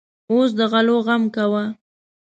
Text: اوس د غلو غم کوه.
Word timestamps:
اوس 0.31 0.49
د 0.59 0.59
غلو 0.71 0.97
غم 1.05 1.23
کوه. 1.35 1.63